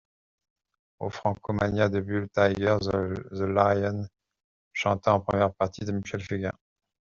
[0.97, 4.07] Aux Francomanias de Bulle Tiger the Lion
[4.73, 6.53] chanta en première partie de Michel Fugain.